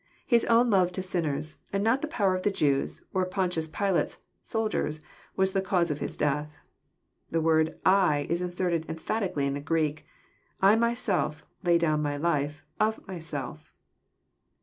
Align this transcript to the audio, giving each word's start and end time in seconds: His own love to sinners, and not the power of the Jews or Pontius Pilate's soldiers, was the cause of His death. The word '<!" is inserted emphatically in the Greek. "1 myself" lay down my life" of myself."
His 0.25 0.45
own 0.45 0.71
love 0.71 0.91
to 0.93 1.03
sinners, 1.03 1.57
and 1.71 1.83
not 1.83 2.01
the 2.01 2.07
power 2.07 2.33
of 2.33 2.41
the 2.41 2.49
Jews 2.49 3.05
or 3.13 3.23
Pontius 3.23 3.67
Pilate's 3.67 4.17
soldiers, 4.41 4.99
was 5.35 5.53
the 5.53 5.61
cause 5.61 5.91
of 5.91 5.99
His 5.99 6.17
death. 6.17 6.57
The 7.29 7.39
word 7.39 7.75
'<!" 7.83 7.85
is 8.27 8.41
inserted 8.41 8.89
emphatically 8.89 9.45
in 9.45 9.53
the 9.53 9.59
Greek. 9.59 10.07
"1 10.59 10.79
myself" 10.79 11.45
lay 11.63 11.77
down 11.77 12.01
my 12.01 12.17
life" 12.17 12.63
of 12.79 13.07
myself." 13.07 13.71